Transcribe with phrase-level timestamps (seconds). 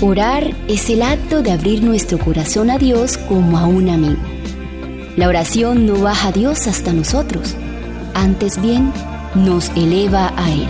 [0.00, 4.20] Orar es el acto de abrir nuestro corazón a Dios como a un amigo.
[5.16, 7.56] La oración no baja a Dios hasta nosotros,
[8.14, 8.92] antes bien
[9.34, 10.68] nos eleva a Él.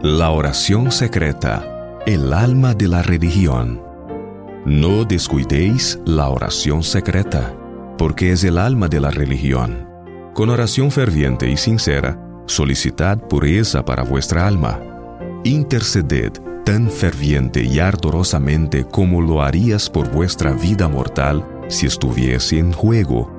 [0.00, 3.82] La oración secreta, el alma de la religión.
[4.64, 7.52] No descuidéis la oración secreta,
[7.98, 9.88] porque es el alma de la religión.
[10.34, 14.80] Con oración ferviente y sincera, solicitad pureza para vuestra alma,
[15.44, 16.32] interceded
[16.64, 23.30] tan ferviente y ardorosamente como lo harías por vuestra vida mortal si estuviese en juego.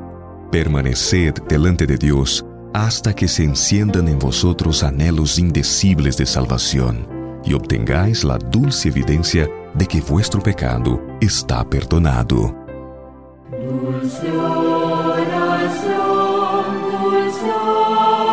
[0.51, 7.07] Permaneced delante de Dios hasta que se enciendan en vosotros anhelos indecibles de salvación
[7.43, 12.55] y obtengáis la dulce evidencia de que vuestro pecado está perdonado.
[13.51, 14.79] Dulce oración,
[16.91, 18.28] dulce oración.